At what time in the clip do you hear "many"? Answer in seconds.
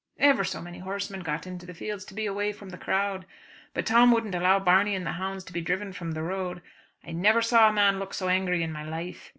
0.63-0.79